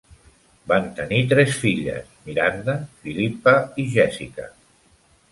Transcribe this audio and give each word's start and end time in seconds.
Van 0.69 0.85
tenir 0.99 1.17
tres 1.33 1.57
filles, 1.65 2.07
Miranda, 2.29 2.75
Philippa, 3.03 3.53
i 3.85 3.85
Jessica. 3.97 4.47